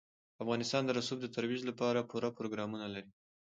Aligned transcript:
افغانستان 0.43 0.81
د 0.85 0.89
رسوب 0.99 1.19
د 1.21 1.27
ترویج 1.35 1.61
لپاره 1.69 2.07
پوره 2.09 2.29
پروګرامونه 2.37 2.85
لري. 2.93 3.11